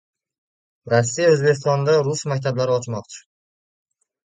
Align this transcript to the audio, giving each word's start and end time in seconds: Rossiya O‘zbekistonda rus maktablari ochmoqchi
Rossiya 0.93 1.27
O‘zbekistonda 1.35 1.99
rus 2.09 2.25
maktablari 2.33 2.77
ochmoqchi 2.81 3.23